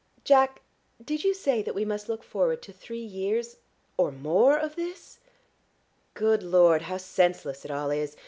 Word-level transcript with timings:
Jack, 0.23 0.63
did 1.05 1.23
you 1.23 1.31
say 1.31 1.61
that 1.61 1.75
we 1.75 1.85
must 1.85 2.09
look 2.09 2.23
forward 2.23 2.63
to 2.63 2.73
three 2.73 3.05
years 3.05 3.57
or 3.97 4.11
more 4.11 4.57
of 4.57 4.75
this? 4.75 5.19
Good 6.15 6.41
Lord, 6.41 6.81
how 6.81 6.97
senseless 6.97 7.65
it 7.65 7.69
all 7.69 7.91
is! 7.91 8.15